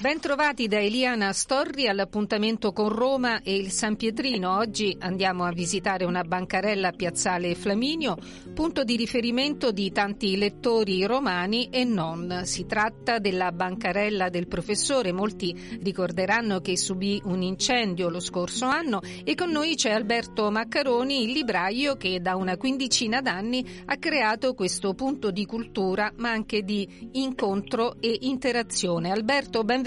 Ben 0.00 0.20
trovati 0.20 0.68
da 0.68 0.78
Eliana 0.78 1.32
Storri 1.32 1.88
all'appuntamento 1.88 2.72
con 2.72 2.88
Roma 2.88 3.42
e 3.42 3.56
il 3.56 3.72
San 3.72 3.96
Pietrino. 3.96 4.56
Oggi 4.56 4.96
andiamo 5.00 5.42
a 5.42 5.50
visitare 5.50 6.04
una 6.04 6.22
bancarella 6.22 6.88
a 6.88 6.92
Piazzale 6.92 7.56
Flaminio, 7.56 8.16
punto 8.54 8.84
di 8.84 8.94
riferimento 8.94 9.72
di 9.72 9.90
tanti 9.90 10.36
lettori 10.36 11.04
romani 11.04 11.68
e 11.70 11.82
non. 11.82 12.42
Si 12.44 12.64
tratta 12.64 13.18
della 13.18 13.50
bancarella 13.50 14.28
del 14.28 14.46
professore. 14.46 15.10
Molti 15.10 15.80
ricorderanno 15.82 16.60
che 16.60 16.76
subì 16.76 17.20
un 17.24 17.42
incendio 17.42 18.08
lo 18.08 18.20
scorso 18.20 18.66
anno 18.66 19.00
e 19.24 19.34
con 19.34 19.50
noi 19.50 19.74
c'è 19.74 19.90
Alberto 19.90 20.48
Maccaroni, 20.48 21.24
il 21.24 21.32
libraio 21.32 21.96
che 21.96 22.20
da 22.20 22.36
una 22.36 22.56
quindicina 22.56 23.20
d'anni 23.20 23.66
ha 23.86 23.96
creato 23.96 24.54
questo 24.54 24.94
punto 24.94 25.32
di 25.32 25.44
cultura 25.44 26.12
ma 26.18 26.30
anche 26.30 26.62
di 26.62 27.10
incontro 27.14 27.96
e 27.98 28.16
interazione. 28.20 29.10
Alberto, 29.10 29.64
benvenuto. 29.64 29.86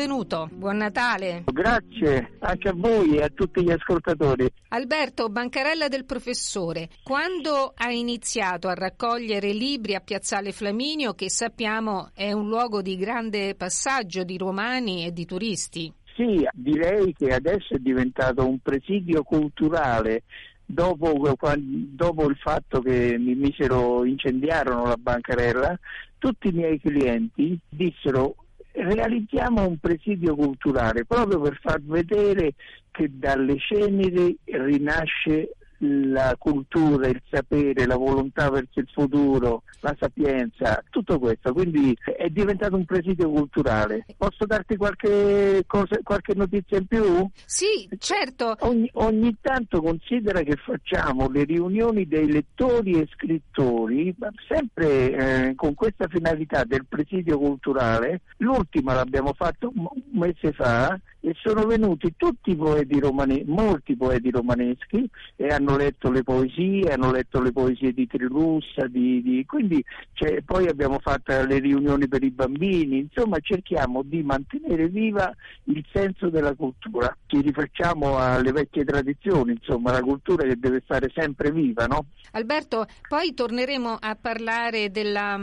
Buon 0.52 0.78
Natale. 0.78 1.44
Grazie 1.46 2.32
anche 2.40 2.70
a 2.70 2.74
voi 2.76 3.18
e 3.18 3.24
a 3.24 3.30
tutti 3.30 3.64
gli 3.64 3.70
ascoltatori. 3.70 4.52
Alberto, 4.70 5.30
bancarella 5.30 5.88
del 5.90 6.06
professore, 6.06 6.90
quando 7.04 7.74
ha 7.76 7.92
iniziato 7.92 8.68
a 8.68 8.74
raccogliere 8.74 9.54
libri 9.54 9.94
a 9.94 10.00
Piazzale 10.00 10.54
Flaminio, 10.54 11.14
che 11.14 11.30
sappiamo 11.30 12.10
è 12.16 12.32
un 12.32 12.48
luogo 12.48 12.82
di 12.82 12.98
grande 12.98 13.54
passaggio 13.54 14.24
di 14.24 14.38
romani 14.38 15.06
e 15.06 15.14
di 15.14 15.26
turisti? 15.26 15.94
Sì, 16.16 16.48
direi 16.52 17.14
che 17.14 17.28
adesso 17.28 17.76
è 17.76 17.78
diventato 17.78 18.48
un 18.48 18.58
presidio 18.58 19.22
culturale. 19.22 20.24
Dopo, 20.66 21.36
dopo 21.38 22.30
il 22.30 22.38
fatto 22.38 22.82
che 22.82 23.18
mi 23.20 23.36
misero, 23.36 24.04
incendiarono 24.06 24.86
la 24.86 24.98
bancarella, 24.98 25.78
tutti 26.18 26.48
i 26.48 26.54
miei 26.54 26.80
clienti 26.80 27.60
dissero 27.68 28.41
realizziamo 28.74 29.68
un 29.68 29.78
presidio 29.78 30.36
culturale 30.36 31.06
proprio 31.06 31.40
per 31.42 31.60
far 31.62 31.82
vedere 31.82 32.54
che 32.92 33.10
dalle 33.12 33.58
ceneri 33.58 34.38
rinasce 34.46 35.56
la 35.82 36.36
cultura, 36.38 37.08
il 37.08 37.22
sapere, 37.30 37.86
la 37.86 37.98
volontà 37.98 38.50
verso 38.50 38.80
il 38.80 38.88
futuro, 38.92 39.64
la 39.82 39.96
sapienza, 40.00 40.84
tutto 40.90 41.20
questo. 41.20 41.54
Quindi 41.54 41.98
è 42.04 42.30
diventato 42.30 42.76
un 42.76 42.86
presidio 42.86 43.30
culturale. 43.30 44.06
Posso 44.18 44.46
darti 44.46 44.76
qualche, 44.78 45.64
cosa, 45.66 45.98
qualche 46.04 46.34
notizia 46.36 46.78
in 46.78 46.86
più? 46.86 47.28
Sì, 47.46 47.90
certo. 47.98 48.56
Ogni, 48.60 48.90
ogni, 48.94 49.36
tanto 49.42 49.82
considera 49.82 50.42
che 50.42 50.56
facciamo 50.56 51.30
le 51.30 51.44
riunioni 51.44 52.08
dei 52.08 52.32
lettori 52.32 53.00
e 53.00 53.08
scrittori, 53.12 54.16
sempre 54.48 55.50
eh, 55.50 55.56
con 55.56 55.74
questa 55.74 56.08
finalità 56.08 56.64
del 56.64 56.86
presidio 56.88 57.38
culturale. 57.38 58.22
L'ultima 58.38 58.94
l'abbiamo 58.94 59.34
fatto 59.34 59.72
un 59.74 59.88
mese 60.12 60.52
fa 60.52 61.00
e 61.22 61.36
sono 61.40 61.66
venuti 61.66 62.14
tutti 62.18 62.52
i 62.52 62.56
poeti 62.56 63.00
romani, 63.00 63.44
molti 63.46 63.96
poeti 63.96 64.32
romaneschi 64.32 65.08
e 65.36 65.48
hanno 65.48 65.78
letto 65.78 66.10
le 66.10 66.24
poesie, 66.24 66.92
hanno 66.92 67.12
letto 67.12 67.40
le 67.42 67.52
poesie 67.52 67.94
di 67.94 68.08
Trilussa, 68.08 68.88
di, 68.88 69.22
di, 69.22 69.46
quindi 69.46 69.84
cioè, 70.14 70.42
poi 70.42 70.68
abbiamo 70.68 71.00
fatto 71.00 71.32
le 71.46 71.60
riunioni 71.60 72.08
per 72.08 72.24
i 72.24 72.32
bambini, 72.32 73.00
insomma 73.00 73.38
cerchiamo 73.40 74.02
di 74.04 74.24
mantenere 74.24 74.88
viva 74.88 75.32
il 75.66 75.86
senso 75.94 76.30
della 76.30 76.56
cultura, 76.56 77.16
ci 77.28 77.42
rifacciamo 77.42 78.18
alle 78.18 78.52
vecchie 78.52 78.84
tradizioni, 78.84 79.52
insomma 79.52 79.92
la 79.92 80.02
cultura 80.02 80.44
che 80.44 80.58
deve 80.58 80.82
stare 80.84 81.12
sempre 81.14 81.52
viva, 81.52 81.86
no? 81.86 82.06
Alberto, 82.32 82.88
poi 83.08 83.34
torneremo 83.34 83.98
a 84.00 84.18
parlare 84.20 84.90
della 84.90 85.38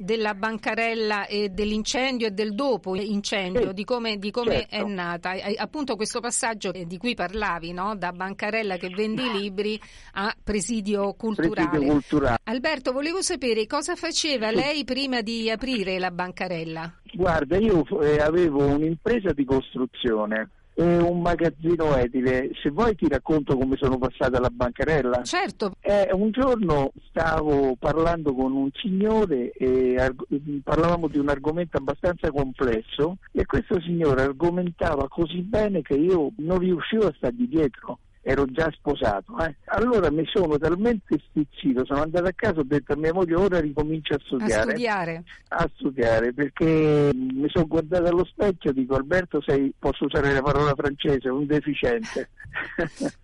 della 0.00 0.34
bancarella 0.34 1.26
e 1.26 1.50
dell'incendio 1.50 2.28
e 2.28 2.30
del 2.30 2.54
dopo 2.54 2.96
incendio, 2.96 3.68
sì, 3.68 3.74
di 3.74 3.84
come, 3.84 4.16
di 4.18 4.30
come 4.30 4.66
certo. 4.68 4.74
è 4.74 4.84
nata. 4.84 5.34
Appunto 5.56 5.96
questo 5.96 6.20
passaggio 6.20 6.70
di 6.72 6.96
cui 6.98 7.14
parlavi, 7.14 7.72
no? 7.72 7.94
da 7.96 8.12
bancarella 8.12 8.76
che 8.76 8.88
vende 8.88 9.22
i 9.22 9.32
libri 9.32 9.80
a 10.14 10.34
presidio 10.42 11.12
culturale. 11.14 11.68
presidio 11.68 11.92
culturale. 11.92 12.38
Alberto, 12.44 12.92
volevo 12.92 13.20
sapere 13.22 13.66
cosa 13.66 13.94
faceva 13.94 14.50
lei 14.50 14.84
prima 14.84 15.20
di 15.20 15.50
aprire 15.50 15.98
la 15.98 16.10
bancarella. 16.10 16.94
Guarda, 17.12 17.56
io 17.58 17.84
eh, 18.00 18.20
avevo 18.20 18.64
un'impresa 18.64 19.32
di 19.32 19.44
costruzione 19.44 20.50
e 20.80 20.96
un 20.96 21.20
magazzino 21.20 21.94
edile. 21.96 22.50
Se 22.62 22.70
vuoi 22.70 22.96
ti 22.96 23.06
racconto 23.06 23.54
come 23.56 23.76
sono 23.76 23.98
passata 23.98 24.38
alla 24.38 24.48
bancarella. 24.48 25.22
Certo. 25.24 25.74
Eh, 25.80 26.08
un 26.12 26.30
giorno 26.30 26.92
stavo 27.10 27.76
parlando 27.78 28.34
con 28.34 28.52
un 28.52 28.70
signore 28.72 29.50
e 29.50 29.96
arg- 29.98 30.24
parlavamo 30.64 31.08
di 31.08 31.18
un 31.18 31.28
argomento 31.28 31.76
abbastanza 31.76 32.30
complesso 32.30 33.18
e 33.32 33.44
questo 33.44 33.78
signore 33.82 34.22
argomentava 34.22 35.06
così 35.08 35.42
bene 35.42 35.82
che 35.82 35.94
io 35.94 36.30
non 36.36 36.58
riuscivo 36.58 37.08
a 37.08 37.14
stargli 37.14 37.46
dietro 37.46 37.98
ero 38.22 38.44
già 38.46 38.70
sposato. 38.72 39.38
Eh. 39.38 39.56
Allora 39.66 40.10
mi 40.10 40.24
sono 40.26 40.58
talmente 40.58 41.20
stizzito, 41.28 41.84
sono 41.84 42.02
andato 42.02 42.26
a 42.26 42.32
casa 42.34 42.56
e 42.56 42.60
ho 42.60 42.64
detto 42.64 42.92
a 42.92 42.96
mia 42.96 43.12
moglie 43.12 43.34
ora 43.34 43.60
ricomincio 43.60 44.14
a 44.14 44.20
studiare. 44.22 44.54
A 44.54 44.62
studiare. 44.62 45.24
A 45.48 45.70
studiare 45.74 46.32
perché 46.32 47.10
mi 47.14 47.48
sono 47.48 47.66
guardato 47.66 48.04
allo 48.04 48.24
specchio 48.24 48.70
e 48.70 48.74
dico 48.74 48.94
Alberto 48.94 49.40
sei, 49.40 49.72
posso 49.78 50.04
usare 50.04 50.32
la 50.32 50.42
parola 50.42 50.74
francese, 50.74 51.28
un 51.28 51.46
deficiente. 51.46 52.28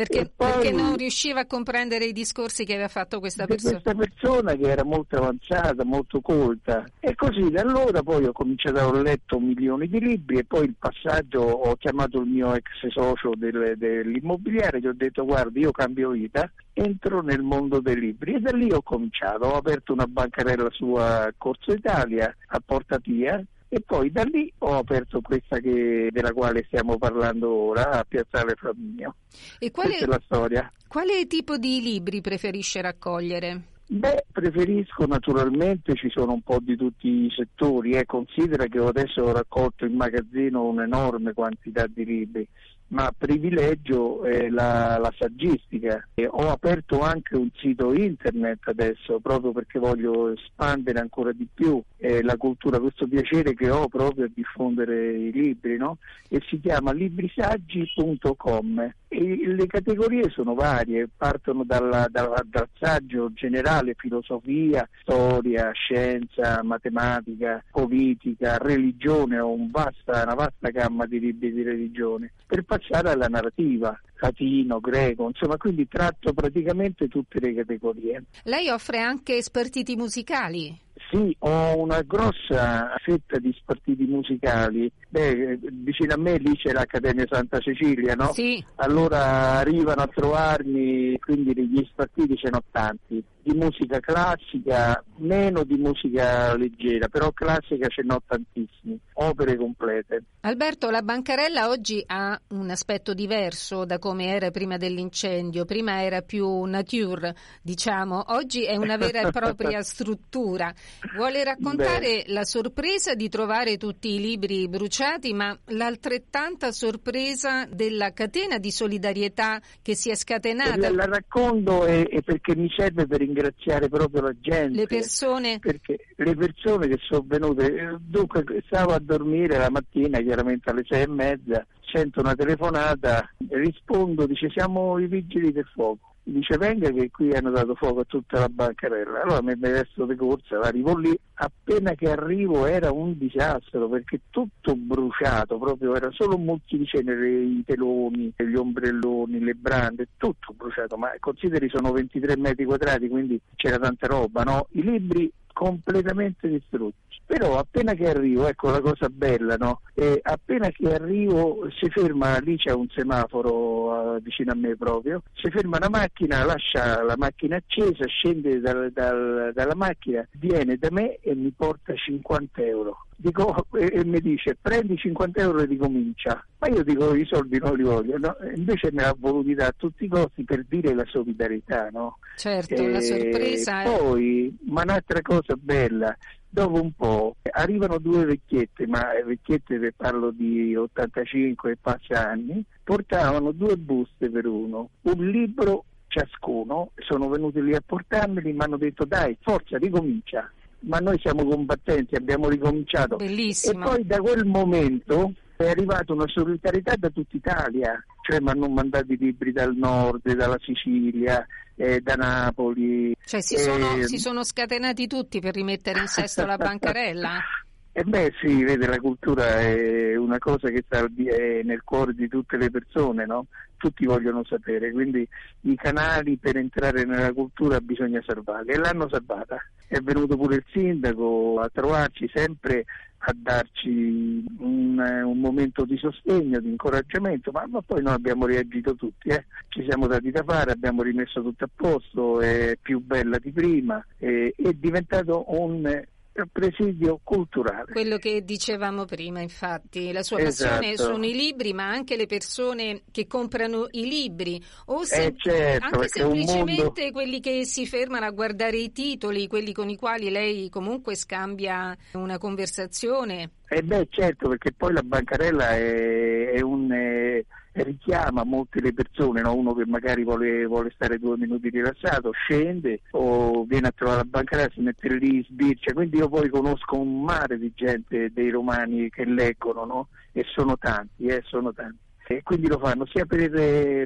Perché, 0.00 0.30
poi, 0.34 0.52
perché, 0.52 0.72
non 0.72 0.96
riusciva 0.96 1.40
a 1.40 1.46
comprendere 1.46 2.06
i 2.06 2.12
discorsi 2.12 2.64
che 2.64 2.72
aveva 2.72 2.88
fatto 2.88 3.20
questa 3.20 3.44
persona. 3.44 3.80
Questa 3.80 3.94
persona 3.94 4.54
che 4.54 4.70
era 4.70 4.82
molto 4.82 5.16
avanzata, 5.16 5.84
molto 5.84 6.20
colta. 6.20 6.86
E 7.00 7.14
così 7.14 7.50
da 7.50 7.60
allora 7.60 8.02
poi 8.02 8.24
ho 8.24 8.32
cominciato 8.32 8.78
a 8.78 9.02
letto 9.02 9.38
milioni 9.38 9.88
di 9.88 10.00
libri 10.00 10.38
e 10.38 10.44
poi 10.44 10.64
il 10.64 10.74
passaggio 10.78 11.40
ho 11.42 11.76
chiamato 11.76 12.20
il 12.20 12.28
mio 12.28 12.54
ex 12.54 12.88
socio 12.88 13.32
del, 13.36 13.74
dell'immobiliare 13.76 14.80
che 14.80 14.88
ho 14.88 14.94
detto 14.94 15.26
guarda 15.26 15.58
io 15.58 15.70
cambio 15.70 16.10
vita, 16.10 16.50
entro 16.72 17.20
nel 17.20 17.42
mondo 17.42 17.80
dei 17.80 17.98
libri 17.98 18.34
e 18.34 18.40
da 18.40 18.52
lì 18.52 18.72
ho 18.72 18.80
cominciato. 18.80 19.46
Ho 19.46 19.56
aperto 19.56 19.92
una 19.92 20.06
bancarella 20.06 20.70
sua 20.70 21.26
a 21.26 21.34
Corso 21.36 21.72
Italia, 21.72 22.34
a 22.48 22.62
Porta 22.64 22.98
Pia 22.98 23.44
e 23.72 23.80
poi 23.86 24.10
da 24.10 24.24
lì 24.24 24.52
ho 24.58 24.78
aperto 24.78 25.20
questa 25.20 25.60
che, 25.60 26.08
della 26.10 26.32
quale 26.32 26.64
stiamo 26.66 26.98
parlando 26.98 27.48
ora 27.48 27.92
a 27.92 28.04
Piazzale 28.04 28.56
Flaminio. 28.56 29.14
E 29.60 29.70
quale, 29.70 29.90
questa 29.90 30.06
è 30.06 30.08
la 30.08 30.20
storia. 30.24 30.72
Quale 30.88 31.26
tipo 31.28 31.56
di 31.56 31.80
libri 31.80 32.20
preferisce 32.20 32.82
raccogliere? 32.82 33.62
Beh, 33.86 34.26
preferisco 34.32 35.06
naturalmente, 35.06 35.94
ci 35.94 36.10
sono 36.10 36.32
un 36.32 36.42
po' 36.42 36.58
di 36.60 36.76
tutti 36.76 37.06
i 37.26 37.32
settori, 37.34 37.92
eh. 37.92 38.06
considera 38.06 38.66
che 38.66 38.78
adesso 38.78 39.22
ho 39.22 39.32
raccolto 39.32 39.84
in 39.84 39.94
magazzino 39.94 40.64
un'enorme 40.64 41.32
quantità 41.32 41.86
di 41.86 42.04
libri, 42.04 42.46
ma 42.90 43.12
privilegio 43.16 44.24
eh, 44.24 44.50
la, 44.50 44.98
la, 44.98 45.12
saggistica. 45.18 46.06
E 46.14 46.26
ho 46.26 46.50
aperto 46.50 47.00
anche 47.00 47.36
un 47.36 47.48
sito 47.54 47.92
internet 47.92 48.68
adesso 48.68 49.18
proprio 49.20 49.52
perché 49.52 49.78
voglio 49.78 50.32
espandere 50.32 51.00
ancora 51.00 51.32
di 51.32 51.46
più 51.52 51.82
eh, 51.98 52.22
la 52.22 52.36
cultura, 52.36 52.80
questo 52.80 53.06
piacere 53.06 53.54
che 53.54 53.70
ho 53.70 53.88
proprio 53.88 54.24
a 54.24 54.30
diffondere 54.32 55.12
i 55.12 55.32
libri, 55.32 55.76
no? 55.76 55.98
E 56.28 56.40
si 56.48 56.60
chiama 56.60 56.92
librisaggi.com. 56.92 58.92
E 59.12 59.42
le 59.44 59.66
categorie 59.66 60.30
sono 60.30 60.54
varie, 60.54 61.08
partono 61.14 61.64
dalla, 61.64 62.06
dalla, 62.08 62.40
dal 62.44 62.68
saggio 62.78 63.32
generale, 63.32 63.94
filosofia, 63.96 64.88
storia, 65.02 65.72
scienza, 65.72 66.62
matematica, 66.62 67.62
politica, 67.72 68.56
religione, 68.58 69.40
ho 69.40 69.50
un 69.50 69.68
vasta, 69.70 70.22
una 70.22 70.34
vasta 70.34 70.70
gamma 70.70 71.06
di 71.06 71.18
libri 71.18 71.52
di 71.52 71.62
religione, 71.62 72.32
per 72.46 72.62
passare 72.80 73.10
alla 73.10 73.28
narrativa, 73.28 73.98
latino, 74.18 74.80
greco, 74.80 75.28
insomma, 75.28 75.56
quindi 75.56 75.86
tratto 75.86 76.32
praticamente 76.32 77.08
tutte 77.08 77.38
le 77.40 77.54
categorie. 77.54 78.24
Lei 78.44 78.68
offre 78.68 78.98
anche 78.98 79.40
spartiti 79.42 79.96
musicali? 79.96 80.78
Sì, 81.10 81.34
ho 81.40 81.78
una 81.78 82.02
grossa 82.02 82.94
fetta 83.02 83.38
di 83.38 83.52
spartiti 83.58 84.04
musicali. 84.04 84.90
Beh, 85.08 85.58
vicino 85.60 86.14
a 86.14 86.18
me 86.18 86.36
lì 86.36 86.54
c'è 86.56 86.72
l'Accademia 86.72 87.26
Santa 87.28 87.58
Cecilia, 87.58 88.14
no? 88.14 88.32
Sì. 88.32 88.62
Allora 88.76 89.58
arrivano 89.58 90.02
a 90.02 90.06
trovarmi, 90.06 91.18
quindi 91.18 91.52
gli 91.66 91.84
spartiti 91.90 92.36
ce 92.36 92.50
n'ho 92.50 92.62
tanti. 92.70 93.24
di 93.42 93.54
musica 93.54 94.00
classica, 94.00 95.02
meno 95.16 95.64
di 95.64 95.76
musica 95.76 96.54
leggera, 96.56 97.08
però 97.08 97.32
classica 97.32 97.88
ce 97.88 98.02
n'ho 98.02 98.22
tantissimi, 98.26 98.98
opere 99.22 99.56
complete. 99.56 100.22
Alberto, 100.40 100.90
la 100.90 101.02
bancarella 101.02 101.68
oggi 101.68 102.02
ha 102.06 102.40
un 102.48 102.70
aspetto 102.70 103.12
diverso 103.12 103.84
da 103.84 103.98
come 103.98 104.26
era 104.26 104.50
prima 104.50 104.78
dell'incendio, 104.78 105.64
prima 105.64 106.02
era 106.02 106.22
più 106.22 106.62
nature, 106.64 107.34
diciamo, 107.62 108.24
oggi 108.28 108.64
è 108.64 108.76
una 108.76 108.96
vera 108.96 109.20
e 109.20 109.30
propria 109.32 109.82
struttura. 109.82 110.72
Vuole 111.14 111.44
raccontare 111.44 112.24
Beh. 112.26 112.32
la 112.32 112.44
sorpresa 112.44 113.14
di 113.14 113.28
trovare 113.28 113.76
tutti 113.76 114.14
i 114.14 114.18
libri 114.20 114.68
bruciati, 114.68 115.34
ma 115.34 115.56
l'altrettanta 115.66 116.72
sorpresa 116.72 117.66
della 117.66 118.12
catena 118.12 118.58
di 118.58 118.70
solidarietà 118.70 119.60
che 119.82 119.94
si 119.94 120.08
è 120.08 120.14
scatenata? 120.14 120.76
La, 120.76 120.90
la 120.90 121.06
racconto 121.06 121.84
e, 121.84 122.08
e 122.10 122.22
perché 122.22 122.56
mi 122.56 122.72
serve 122.74 123.06
per 123.06 123.18
ringraziare 123.18 123.88
proprio 123.88 124.22
la 124.22 124.34
gente. 124.40 124.78
Le 124.78 124.86
persone? 124.86 125.58
Perché 125.58 125.98
le 126.24 126.34
persone 126.34 126.86
che 126.86 126.98
sono 127.00 127.24
venute, 127.26 127.96
dunque 128.00 128.44
stavo 128.66 128.92
a 128.92 128.98
dormire 128.98 129.56
la 129.56 129.70
mattina, 129.70 130.18
chiaramente 130.20 130.70
alle 130.70 130.84
sei 130.86 131.02
e 131.02 131.08
mezza, 131.08 131.66
sento 131.80 132.20
una 132.20 132.34
telefonata, 132.34 133.28
rispondo, 133.48 134.26
dice 134.26 134.50
siamo 134.50 134.98
i 134.98 135.06
vigili 135.06 135.52
del 135.52 135.68
fuoco 135.72 136.10
dice 136.22 136.56
venga 136.56 136.90
che 136.90 137.10
qui 137.10 137.32
hanno 137.32 137.50
dato 137.50 137.74
fuoco 137.74 138.00
a 138.00 138.04
tutta 138.04 138.40
la 138.40 138.48
bancarella. 138.48 139.22
Allora 139.22 139.42
mi 139.42 139.54
vesto 139.56 140.04
di 140.06 140.14
corsa, 140.14 140.60
arrivo 140.60 140.96
lì, 140.96 141.16
appena 141.34 141.94
che 141.94 142.10
arrivo 142.10 142.66
era 142.66 142.92
un 142.92 143.16
disastro 143.18 143.88
perché 143.88 144.20
tutto 144.30 144.74
bruciato, 144.76 145.58
proprio 145.58 145.94
era 145.94 146.10
solo 146.12 146.38
molti 146.38 146.78
di 146.78 146.86
cenere, 146.86 147.28
i 147.28 147.64
teloni, 147.66 148.32
gli 148.36 148.54
ombrelloni, 148.54 149.40
le 149.40 149.54
brande, 149.54 150.08
tutto 150.16 150.52
bruciato, 150.54 150.96
ma 150.96 151.10
consideri 151.18 151.68
sono 151.68 151.92
23 151.92 152.36
metri 152.36 152.64
quadrati, 152.64 153.08
quindi 153.08 153.40
c'era 153.56 153.78
tanta 153.78 154.06
roba, 154.06 154.42
no? 154.42 154.68
I 154.72 154.82
libri 154.82 155.30
completamente 155.52 156.48
distrutti. 156.48 157.18
Però 157.26 157.58
appena 157.58 157.94
che 157.94 158.08
arrivo, 158.08 158.48
ecco 158.48 158.70
la 158.70 158.80
cosa 158.80 159.08
bella, 159.08 159.54
no? 159.56 159.82
Eh, 159.94 160.18
appena 160.20 160.68
che 160.70 160.92
arrivo 160.92 161.68
si 161.70 161.88
ferma, 161.88 162.38
lì 162.38 162.56
c'è 162.56 162.72
un 162.72 162.88
semaforo 162.88 164.14
uh, 164.14 164.20
vicino 164.20 164.50
a 164.50 164.56
me 164.56 164.74
proprio, 164.76 165.22
si 165.34 165.48
ferma 165.48 165.78
la 165.78 165.88
macchina, 165.88 166.44
lascia 166.44 167.02
la 167.04 167.14
macchina 167.16 167.56
accesa, 167.56 168.04
scende 168.06 168.58
dal, 168.58 168.90
dal, 168.90 169.52
dalla 169.54 169.76
macchina, 169.76 170.26
viene 170.32 170.76
da 170.76 170.88
me 170.90 171.18
e 171.20 171.34
mi 171.36 171.52
porta 171.56 171.94
50 171.94 172.62
euro. 172.62 173.06
Dico, 173.22 173.66
e, 173.74 173.90
e, 173.92 174.04
mi 174.06 174.18
dice 174.20 174.56
prendi 174.58 174.96
50 174.96 175.42
euro 175.42 175.60
e 175.60 175.66
ricomincia. 175.66 176.42
Ma 176.58 176.68
io 176.68 176.82
dico 176.82 177.14
i 177.14 177.26
soldi 177.26 177.58
non 177.58 177.76
li 177.76 177.82
voglio, 177.82 178.16
no? 178.16 178.34
invece 178.54 178.90
me 178.92 179.02
l'ha 179.02 179.14
voluti 179.18 179.52
dare 179.52 179.70
a 179.70 179.74
tutti 179.76 180.04
i 180.04 180.08
costi 180.08 180.42
per 180.42 180.64
dire 180.66 180.94
la 180.94 181.04
solidarietà. 181.06 181.90
No? 181.92 182.16
Certo, 182.36 182.74
e 182.74 182.90
la 182.90 183.00
sorpresa. 183.00 183.82
Poi, 183.82 184.56
ma 184.68 184.82
un'altra 184.82 185.20
cosa 185.20 185.54
bella, 185.58 186.16
dopo 186.48 186.80
un 186.80 186.92
po' 186.92 187.36
arrivano 187.52 187.98
due 187.98 188.24
vecchiette, 188.24 188.86
ma 188.86 189.08
vecchiette 189.22 189.78
che 189.78 189.92
parlo 189.94 190.30
di 190.30 190.74
85 190.74 191.72
e 191.72 191.76
passa 191.78 192.26
anni, 192.26 192.64
portavano 192.82 193.52
due 193.52 193.76
buste 193.76 194.30
per 194.30 194.46
uno, 194.46 194.88
un 195.02 195.30
libro 195.30 195.84
ciascuno, 196.08 196.92
sono 196.96 197.28
venuti 197.28 197.62
lì 197.62 197.74
a 197.74 197.82
portarmeli, 197.84 198.52
mi 198.52 198.60
hanno 198.60 198.78
detto 198.78 199.04
dai, 199.04 199.36
forza, 199.40 199.76
ricomincia. 199.76 200.50
Ma 200.82 200.98
noi 200.98 201.18
siamo 201.18 201.44
combattenti, 201.44 202.14
abbiamo 202.14 202.48
ricominciato. 202.48 203.16
Bellissimo. 203.16 203.84
E 203.84 203.88
poi 203.88 204.06
da 204.06 204.18
quel 204.20 204.46
momento 204.46 205.32
è 205.56 205.68
arrivata 205.68 206.12
una 206.12 206.26
solidarietà 206.26 206.96
da 206.96 207.10
tutta 207.10 207.36
Italia, 207.36 208.02
cioè 208.22 208.40
mi 208.40 208.48
hanno 208.48 208.68
mandato 208.68 209.12
i 209.12 209.16
libri 209.18 209.52
dal 209.52 209.74
nord, 209.74 210.32
dalla 210.32 210.58
Sicilia, 210.60 211.46
eh, 211.74 212.00
da 212.00 212.14
Napoli. 212.14 213.14
Cioè 213.22 213.40
si 213.42 213.56
sono, 213.58 213.96
eh, 213.96 214.06
si 214.06 214.18
sono, 214.18 214.42
scatenati 214.42 215.06
tutti 215.06 215.40
per 215.40 215.54
rimettere 215.54 216.00
in 216.00 216.06
sesto 216.06 216.46
la 216.46 216.56
bancarella? 216.56 217.38
Eh 217.92 218.04
beh 218.04 218.32
sì, 218.40 218.62
vede, 218.62 218.86
la 218.86 219.00
cultura 219.00 219.58
è 219.58 220.14
una 220.14 220.38
cosa 220.38 220.68
che 220.68 220.84
sta 220.86 221.04
nel 221.12 221.82
cuore 221.82 222.14
di 222.14 222.28
tutte 222.28 222.56
le 222.56 222.70
persone, 222.70 223.26
no? 223.26 223.46
Tutti 223.80 224.04
vogliono 224.04 224.44
sapere, 224.44 224.92
quindi 224.92 225.26
i 225.62 225.74
canali 225.74 226.36
per 226.36 226.58
entrare 226.58 227.06
nella 227.06 227.32
cultura 227.32 227.80
bisogna 227.80 228.22
salvarli 228.26 228.72
e 228.72 228.76
l'hanno 228.76 229.08
salvata. 229.08 229.56
È 229.88 229.98
venuto 230.00 230.36
pure 230.36 230.56
il 230.56 230.64
sindaco 230.70 231.58
a 231.60 231.70
trovarci 231.72 232.30
sempre 232.30 232.84
a 233.22 233.34
darci 233.34 234.44
un, 234.58 234.98
un, 234.98 235.38
momento 235.40 235.86
di 235.86 235.96
sostegno, 235.96 236.60
di 236.60 236.68
incoraggiamento, 236.68 237.50
ma, 237.52 237.66
ma 237.66 237.80
poi 237.80 238.02
noi 238.02 238.14
abbiamo 238.14 238.44
reagito 238.44 238.94
tutti, 238.94 239.28
eh. 239.28 239.46
ci 239.68 239.82
siamo 239.88 240.06
dati 240.06 240.30
da 240.30 240.42
fare, 240.46 240.72
abbiamo 240.72 241.02
rimesso 241.02 241.42
tutto 241.42 241.64
a 241.64 241.70
posto, 241.74 242.40
è 242.40 242.76
più 242.80 243.00
bella 243.00 243.38
di 243.38 243.50
prima, 243.50 244.04
è, 244.18 244.52
è 244.54 244.72
diventato 244.72 245.44
un 245.48 246.04
presidio 246.50 247.20
culturale. 247.22 247.92
Quello 247.92 248.16
che 248.16 248.44
dicevamo 248.44 249.04
prima, 249.04 249.40
infatti, 249.40 250.12
la 250.12 250.22
sua 250.22 250.38
passione 250.38 250.92
esatto. 250.92 251.12
sono 251.12 251.24
i 251.24 251.34
libri, 251.34 251.72
ma 251.72 251.88
anche 251.88 252.16
le 252.16 252.26
persone 252.26 253.02
che 253.10 253.26
comprano 253.26 253.88
i 253.90 254.06
libri, 254.08 254.62
o 254.86 255.04
se, 255.04 255.26
eh 255.26 255.34
certo, 255.36 255.96
anche 255.96 256.08
semplicemente 256.08 256.82
mondo... 256.82 257.12
quelli 257.12 257.40
che 257.40 257.64
si 257.64 257.86
fermano 257.86 258.26
a 258.26 258.30
guardare 258.30 258.76
i 258.76 258.92
titoli, 258.92 259.46
quelli 259.46 259.72
con 259.72 259.88
i 259.88 259.96
quali 259.96 260.30
lei 260.30 260.68
comunque 260.68 261.14
scambia 261.14 261.96
una 262.12 262.38
conversazione. 262.38 263.50
Eh 263.68 263.82
beh, 263.82 264.08
certo, 264.10 264.48
perché 264.48 264.72
poi 264.72 264.92
la 264.92 265.02
bancarella 265.02 265.76
è, 265.76 266.50
è 266.52 266.60
un... 266.60 266.90
È 266.90 267.44
richiama 267.72 268.44
molte 268.44 268.80
le 268.80 268.92
persone, 268.92 269.40
no? 269.40 269.54
uno 269.54 269.74
che 269.74 269.86
magari 269.86 270.24
vuole, 270.24 270.66
vuole, 270.66 270.90
stare 270.94 271.18
due 271.18 271.36
minuti 271.36 271.70
rilassato, 271.70 272.32
scende 272.32 273.00
o 273.12 273.64
viene 273.64 273.88
a 273.88 273.92
trovare 273.92 274.18
la 274.18 274.24
bancarella, 274.24 274.70
si 274.72 274.80
mette 274.80 275.08
lì, 275.14 275.44
sbircia, 275.48 275.92
quindi 275.92 276.16
io 276.16 276.28
poi 276.28 276.48
conosco 276.48 276.98
un 276.98 277.22
mare 277.22 277.58
di 277.58 277.72
gente, 277.74 278.32
dei 278.32 278.50
romani 278.50 279.08
che 279.10 279.24
leggono 279.24 279.84
no? 279.84 280.08
e 280.32 280.44
sono 280.52 280.76
tanti, 280.78 281.26
eh, 281.26 281.42
sono 281.44 281.72
tanti. 281.72 282.08
E 282.26 282.42
quindi 282.44 282.68
lo 282.68 282.78
fanno 282.78 283.06
sia 283.06 283.26
per, 283.26 283.50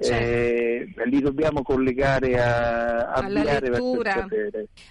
certo. 0.00 0.12
eh, 0.12 0.92
li 1.06 1.20
dobbiamo 1.22 1.62
collegare 1.62 2.38
a, 2.38 3.06
a 3.06 3.24
alla 3.24 3.58
lettura. 3.58 4.28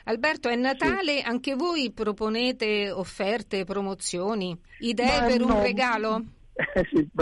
Alberto, 0.05 0.49
è 0.49 0.55
Natale, 0.55 1.19
sì. 1.19 1.23
anche 1.23 1.53
voi 1.53 1.91
proponete 1.91 2.89
offerte, 2.89 3.63
promozioni, 3.63 4.59
idee 4.79 5.19
ma 5.19 5.27
per 5.27 5.39
no, 5.39 5.55
un 5.55 5.61
regalo? 5.61 6.23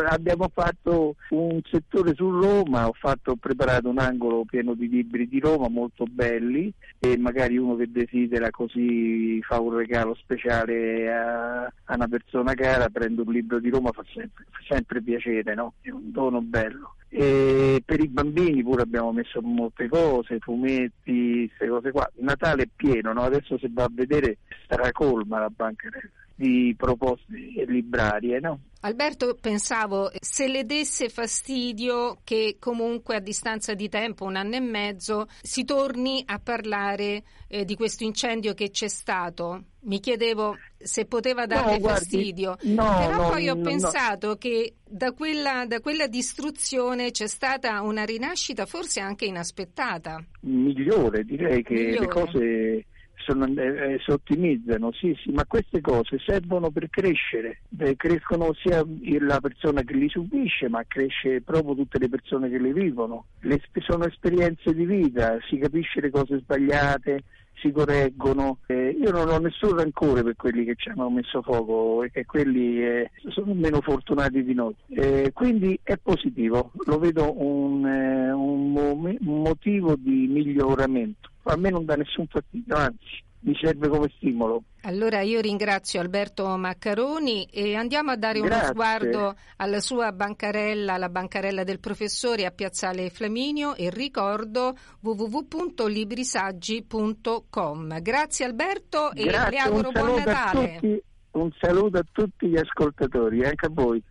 Abbiamo 0.10 0.50
fatto 0.54 1.16
un 1.30 1.62
settore 1.70 2.14
su 2.16 2.30
Roma, 2.30 2.88
ho, 2.88 2.94
fatto, 2.94 3.36
preparato 3.36 3.90
un 3.90 4.00
angolo 4.00 4.44
pieno 4.46 4.74
di 4.74 4.90
libri 4.90 5.28
di 5.28 5.40
Roma 5.40 5.68
molto 5.70 6.06
belli 6.06 6.74
e 7.00 7.18
magari 7.18 7.58
uno 7.58 7.76
che 7.76 7.92
desidera 7.92 8.50
così 8.50 9.42
fa 9.44 9.60
un 9.60 9.76
regalo 9.76 10.16
speciale 10.16 11.14
a, 11.14 11.64
a 11.64 11.96
una 11.96 12.08
persona 12.08 12.54
cara, 12.54 12.90
prende 12.90 13.22
un 13.22 13.32
libro 13.32 13.60
di 13.60 13.70
Roma, 13.70 13.92
fa 13.92 14.04
sempre, 14.14 14.46
fa 14.50 14.60
sempre 14.68 15.02
piacere, 15.02 15.54
no? 15.54 15.74
è 15.82 15.90
un 15.90 16.12
dono 16.12 16.42
bello. 16.42 16.96
E 17.10 17.82
per 17.86 18.02
i 18.02 18.08
bambini 18.08 18.64
pure 18.64 18.82
abbiamo 18.82 19.14
messo 19.14 19.42
molte 19.42 19.88
cose, 19.88 20.40
fumetti, 20.40 21.46
queste 21.48 21.68
cose 21.68 21.92
qua. 21.92 22.10
Natale 22.16 22.64
è 22.64 22.70
pieno, 22.76 23.14
no? 23.14 23.22
adesso 23.22 23.58
se 23.58 23.70
va 23.72 23.84
a 23.84 23.92
vedere 23.92 24.38
stracolma 24.66 25.40
la 25.40 25.50
banca 25.50 25.90
di 26.38 26.76
proposte 26.78 27.34
librarie. 27.66 28.40
No? 28.40 28.60
Alberto, 28.82 29.36
pensavo 29.42 30.12
se 30.20 30.48
le 30.48 30.64
desse 30.64 31.10
fastidio 31.10 32.20
che 32.24 32.58
comunque 32.60 33.16
a 33.16 33.20
distanza 33.20 33.74
di 33.74 33.90
tempo, 33.90 34.24
un 34.26 34.36
anno 34.36 34.56
e 34.56 34.60
mezzo, 34.60 35.28
si 35.42 35.66
torni 35.66 36.22
a 36.26 36.40
parlare 36.40 37.24
eh, 37.48 37.66
di 37.66 37.76
questo 37.76 38.04
incendio 38.04 38.54
che 38.54 38.70
c'è 38.70 38.88
stato. 38.88 39.64
Mi 39.88 40.00
chiedevo 40.00 40.56
se 40.78 41.06
poteva 41.06 41.48
darle 41.48 41.74
no, 41.74 41.80
guardi, 41.80 42.00
fastidio, 42.00 42.58
no, 42.64 42.96
però 42.98 43.22
no, 43.24 43.30
poi 43.30 43.50
ho 43.50 43.58
pensato 43.58 44.36
che 44.36 44.76
da 44.86 45.12
quella, 45.12 45.66
da 45.66 45.80
quella 45.80 46.08
distruzione 46.08 47.10
c'è 47.12 47.28
stata 47.28 47.82
una 47.82 48.04
rinascita 48.04 48.66
forse 48.66 49.00
anche 49.00 49.26
inaspettata. 49.26 50.24
Migliore, 50.42 51.24
direi 51.24 51.64
che 51.64 51.74
Migliore. 51.74 52.00
le 52.00 52.08
cose 52.08 52.86
sono, 53.28 53.46
eh, 53.46 54.00
si 54.04 54.12
ottimizzano, 54.12 54.94
sì, 54.94 55.14
sì, 55.22 55.32
ma 55.32 55.46
queste 55.46 55.82
cose 55.82 56.18
servono 56.26 56.70
per 56.70 56.90
crescere, 56.90 57.60
Eh, 57.78 57.96
crescono 57.98 58.54
sia 58.54 58.84
la 59.20 59.40
persona 59.42 59.82
che 59.82 59.94
li 59.94 60.08
subisce, 60.08 60.70
ma 60.70 60.84
cresce 60.88 61.42
proprio 61.42 61.76
tutte 61.76 62.00
le 62.00 62.08
persone 62.08 62.50
che 62.50 62.58
le 62.58 62.72
vivono. 62.72 63.26
Le, 63.42 63.62
sono 63.86 64.06
esperienze 64.06 64.74
di 64.74 64.86
vita, 64.86 65.38
si 65.48 65.58
capisce 65.58 66.00
le 66.00 66.10
cose 66.10 66.40
sbagliate, 66.40 67.24
si 67.60 67.72
correggono. 67.72 68.60
Eh, 68.68 68.98
io 69.00 69.12
non 69.12 69.30
ho 69.30 69.38
nessun 69.38 69.76
rancore 69.76 70.24
per 70.24 70.36
quelli 70.36 70.66
che 70.66 70.76
ci 70.76 70.90
hanno 70.90 71.10
messo 71.10 71.42
fuoco 71.42 72.04
e 72.04 72.12
che 72.12 72.26
quelli 72.26 72.84
eh, 72.84 73.12
sono 73.30 73.54
meno 73.54 73.82
fortunati 73.82 74.44
di 74.44 74.54
noi. 74.54 74.76
Eh, 74.90 75.32
quindi 75.34 75.80
è 75.84 75.98
positivo, 75.98 76.72
lo 76.86 77.00
vedo 77.00 77.34
un, 77.42 77.86
eh, 77.86 78.32
un, 78.32 78.72
mo- 78.72 78.92
un 78.94 79.42
motivo 79.42 79.96
di 79.96 80.28
miglioramento. 80.28 81.30
A 81.44 81.56
me 81.56 81.70
non 81.70 81.86
dà 81.86 81.96
nessun 81.96 82.28
fastidio, 82.28 82.76
anzi 82.76 83.26
mi 83.40 83.56
serve 83.62 83.88
come 83.88 84.12
stimolo. 84.16 84.64
Allora 84.82 85.22
io 85.22 85.40
ringrazio 85.42 86.00
Alberto 86.00 86.48
Maccaroni 86.58 87.46
e 87.46 87.76
andiamo 87.76 88.12
a 88.12 88.16
dare 88.16 88.40
uno 88.40 88.48
Grazie. 88.48 88.68
sguardo 88.70 89.36
alla 89.58 89.80
sua 89.80 90.12
bancarella, 90.12 90.98
la 90.98 91.10
bancarella 91.10 91.64
del 91.64 91.80
professore 91.80 92.46
a 92.46 92.52
Piazzale 92.52 93.10
Flaminio 93.10 93.76
e 93.76 93.90
ricordo 93.90 94.76
www.librisaggi.com. 95.02 98.02
Grazie 98.02 98.46
Alberto 98.46 99.12
e 99.12 99.24
Grazie, 99.26 99.52
le 99.52 99.58
auguro 99.58 99.88
un 99.88 99.94
buon 99.94 100.06
saluto 100.06 100.30
a 100.30 100.34
Natale. 100.34 100.74
tutti, 100.76 101.04
un 101.32 101.50
saluto 101.60 101.98
a 101.98 102.06
tutti 102.12 102.48
gli 102.48 102.58
ascoltatori, 102.58 103.46
anche 103.46 103.66
a 103.66 103.70
voi. 103.72 104.04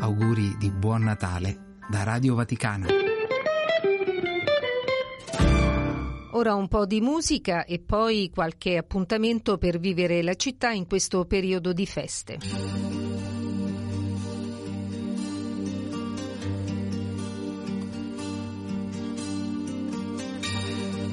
Auguri 0.00 0.56
di 0.58 0.70
buon 0.70 1.02
Natale 1.02 1.58
da 1.88 2.02
Radio 2.02 2.34
Vaticana. 2.34 2.86
Ora 6.36 6.54
un 6.54 6.66
po' 6.66 6.84
di 6.84 7.00
musica 7.00 7.64
e 7.64 7.78
poi 7.78 8.28
qualche 8.28 8.76
appuntamento 8.76 9.56
per 9.56 9.78
vivere 9.78 10.20
la 10.20 10.34
città 10.34 10.70
in 10.70 10.84
questo 10.88 11.26
periodo 11.26 11.72
di 11.72 11.86
feste. 11.86 12.38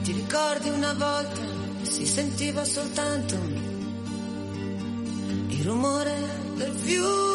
Ti 0.02 0.12
ricordi 0.12 0.70
una 0.70 0.94
volta 0.94 1.42
si 1.84 2.06
sentiva 2.08 2.64
soltanto 2.64 3.36
il 5.50 5.64
rumore 5.64 6.16
del 6.56 6.72
fiume 6.74 7.31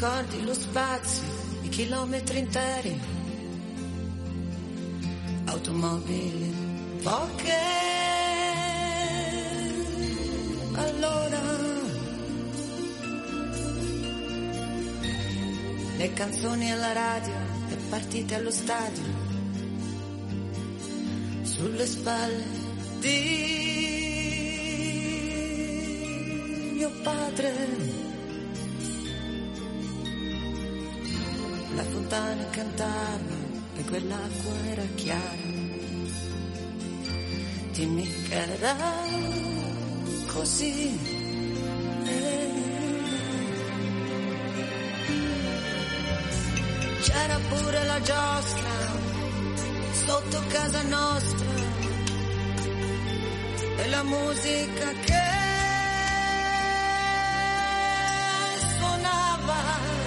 ricordi 0.00 0.42
lo 0.46 0.54
spazio, 0.54 1.26
i 1.60 1.68
chilometri 1.68 2.38
interi, 2.38 2.98
automobili, 5.44 6.54
poche. 7.02 7.58
Allora 10.72 11.40
le 15.98 16.12
canzoni 16.14 16.72
alla 16.72 16.92
radio, 16.92 17.34
le 17.68 17.76
partite 17.90 18.36
allo 18.36 18.50
stadio, 18.50 19.02
sulle 21.42 21.86
spalle 21.86 22.44
di 23.00 23.50
mio 26.76 26.90
padre. 27.02 28.09
Fontana 32.10 32.44
cantava 32.50 33.36
e 33.76 33.84
quell'acqua 33.84 34.52
era 34.72 34.82
chiara. 34.96 35.48
Dimmi 37.70 38.04
che 38.28 38.34
era 38.34 38.74
così. 40.26 40.98
C'era 47.00 47.38
pure 47.48 47.84
la 47.84 48.00
giostra 48.02 48.74
sotto 50.04 50.42
casa 50.48 50.82
nostra 50.82 51.54
e 53.76 53.88
la 53.88 54.02
musica 54.02 54.90
che 55.04 55.28
suonava. 58.78 59.99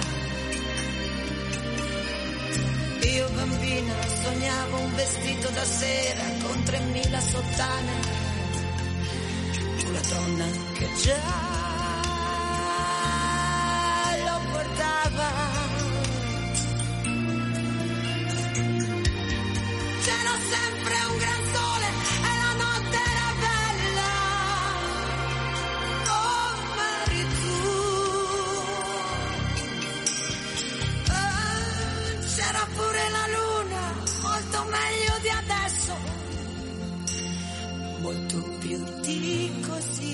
Io 3.14 3.28
bambina 3.30 3.94
sognavo 4.24 4.80
un 4.80 4.94
vestito 4.96 5.48
da 5.50 5.64
sera 5.64 6.24
con 6.42 6.62
3000 6.64 7.20
sottane, 7.20 7.92
una 9.86 10.00
donna 10.00 10.46
che 10.72 10.88
già 11.00 11.53
molto 38.04 38.36
più 38.58 38.78
di 39.00 39.50
così. 39.66 40.12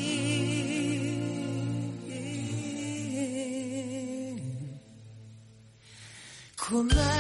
Com'è? 6.54 7.19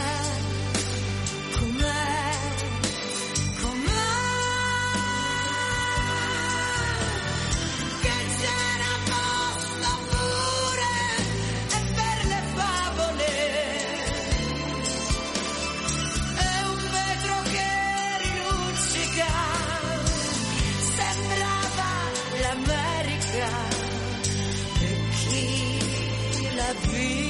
Chi 26.72 26.78
l'ha 26.78 27.29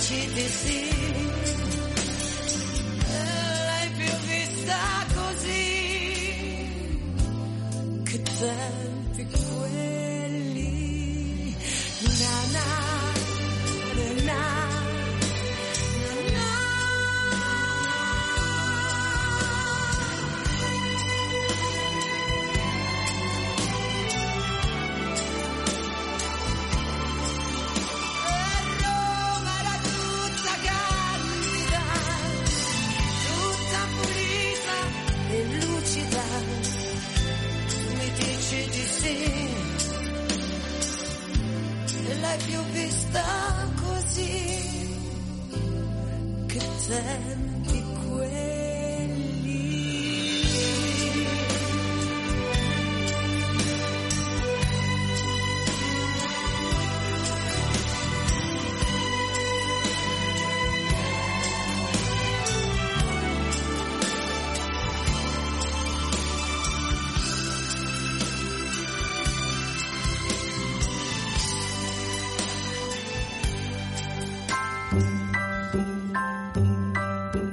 Tu 0.00 0.34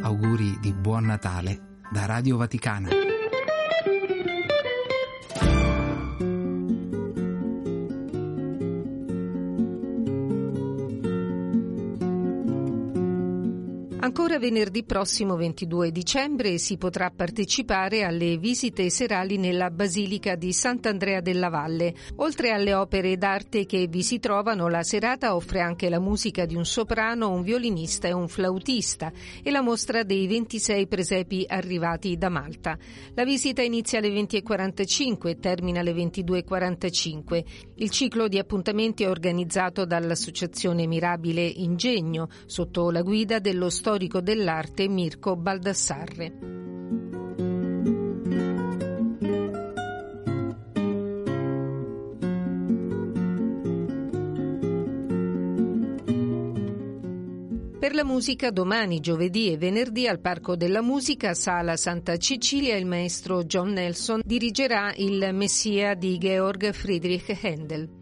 Auguri 0.02 0.58
di 0.60 0.74
buon 0.74 1.06
Natale 1.06 1.80
da 1.92 2.06
Radio 2.06 2.38
Vaticana. 2.38 3.11
Venerdì 14.42 14.84
prossimo 14.84 15.36
22 15.36 15.92
dicembre 15.92 16.58
si 16.58 16.78
potrà 16.78 17.12
partecipare 17.16 18.02
alle 18.02 18.38
visite 18.38 18.90
serali 18.90 19.38
nella 19.38 19.70
Basilica 19.70 20.34
di 20.34 20.52
Sant'Andrea 20.52 21.22
della 21.22 21.50
Valle. 21.50 21.94
Oltre 22.16 22.50
alle 22.50 22.74
opere 22.74 23.18
d'arte 23.18 23.68
che 23.68 23.86
vi 23.88 24.02
si 24.02 24.18
trovano, 24.18 24.68
la 24.68 24.82
serata 24.82 25.36
offre 25.36 25.62
anche 25.62 25.90
la 25.90 26.00
musica 26.00 26.48
di 26.48 26.56
un 26.56 26.66
soprano, 26.66 27.30
un 27.30 27.44
violinista 27.44 28.08
e 28.08 28.14
un 28.14 28.28
flautista 28.28 29.12
e 29.44 29.52
la 29.52 29.62
mostra 29.62 30.02
dei 30.02 30.26
26 30.26 30.88
presepi 30.88 31.46
arrivati 31.48 32.18
da 32.18 32.30
Malta. 32.30 32.76
La 33.14 33.24
visita 33.24 33.62
inizia 33.62 34.00
alle 34.00 34.10
20.45 34.10 35.28
e 35.28 35.38
termina 35.38 35.82
alle 35.82 35.94
22.45. 35.94 37.44
Il 37.76 37.92
ciclo 37.92 38.28
di 38.28 38.40
appuntamenti 38.40 39.04
è 39.04 39.10
organizzato 39.10 39.86
dall'Associazione 39.86 40.88
Mirabile 40.88 41.46
Ingegno 41.46 42.28
sotto 42.48 42.90
la 42.90 43.04
guida 43.04 43.38
dello 43.38 43.70
storico 43.70 44.20
dell'arte 44.34 44.88
Mirko 44.88 45.36
Baldassarre. 45.36 46.32
Per 57.78 57.94
la 57.94 58.06
musica 58.06 58.52
domani, 58.52 59.02
giovedì 59.02 59.52
e 59.52 59.58
venerdì 59.58 60.08
al 60.08 60.22
Parco 60.22 60.56
della 60.56 60.82
Musica, 60.82 61.34
Sala 61.34 61.76
Santa 61.76 62.16
Cecilia, 62.16 62.78
il 62.78 62.86
maestro 62.86 63.44
John 63.44 63.74
Nelson 63.74 64.22
dirigerà 64.24 64.94
il 64.96 65.32
Messia 65.34 65.94
di 65.94 66.18
Georg 66.18 66.72
Friedrich 66.72 67.38
Händel. 67.44 68.01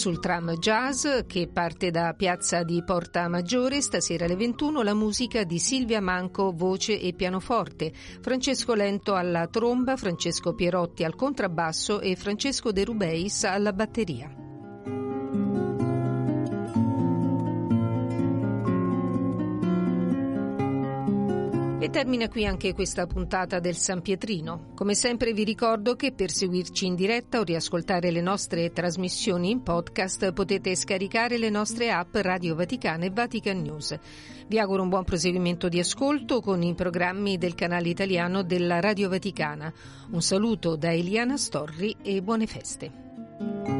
Sul 0.00 0.18
tram 0.18 0.56
jazz 0.56 1.06
che 1.26 1.50
parte 1.52 1.90
da 1.90 2.14
piazza 2.14 2.62
di 2.62 2.82
Porta 2.82 3.28
Maggiore 3.28 3.82
stasera 3.82 4.24
alle 4.24 4.34
21 4.34 4.80
la 4.80 4.94
musica 4.94 5.44
di 5.44 5.58
Silvia 5.58 6.00
Manco 6.00 6.52
voce 6.56 6.98
e 6.98 7.12
pianoforte, 7.12 7.92
Francesco 8.22 8.72
Lento 8.72 9.14
alla 9.14 9.46
tromba, 9.48 9.98
Francesco 9.98 10.54
Pierotti 10.54 11.04
al 11.04 11.14
contrabbasso 11.14 12.00
e 12.00 12.16
Francesco 12.16 12.72
De 12.72 12.84
Rubeis 12.84 13.44
alla 13.44 13.74
batteria. 13.74 14.39
Termina 21.90 22.28
qui 22.28 22.46
anche 22.46 22.72
questa 22.72 23.08
puntata 23.08 23.58
del 23.58 23.74
San 23.74 24.00
Pietrino. 24.00 24.70
Come 24.76 24.94
sempre 24.94 25.32
vi 25.32 25.42
ricordo 25.42 25.96
che 25.96 26.12
per 26.12 26.30
seguirci 26.30 26.86
in 26.86 26.94
diretta 26.94 27.40
o 27.40 27.42
riascoltare 27.42 28.12
le 28.12 28.20
nostre 28.20 28.70
trasmissioni 28.70 29.50
in 29.50 29.64
podcast 29.64 30.32
potete 30.32 30.76
scaricare 30.76 31.36
le 31.36 31.50
nostre 31.50 31.90
app 31.90 32.14
Radio 32.14 32.54
Vaticana 32.54 33.06
e 33.06 33.10
Vatican 33.10 33.60
News. 33.60 33.98
Vi 34.46 34.58
auguro 34.60 34.84
un 34.84 34.88
buon 34.88 35.02
proseguimento 35.02 35.68
di 35.68 35.80
ascolto 35.80 36.40
con 36.40 36.62
i 36.62 36.74
programmi 36.74 37.38
del 37.38 37.56
canale 37.56 37.88
italiano 37.88 38.44
della 38.44 38.78
Radio 38.78 39.08
Vaticana. 39.08 39.72
Un 40.12 40.22
saluto 40.22 40.76
da 40.76 40.92
Eliana 40.92 41.36
Storri 41.36 41.96
e 42.02 42.22
buone 42.22 42.46
feste. 42.46 43.79